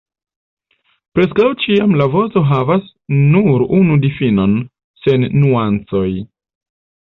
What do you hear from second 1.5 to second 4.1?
ĉiam la vorto havas nur unu